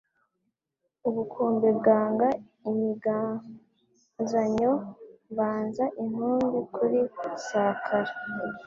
[1.07, 2.27] Ubukombe bwanga
[2.69, 4.71] imiganzanyo
[5.31, 6.99] mbanza intumbi kuli
[7.47, 8.13] Sakara;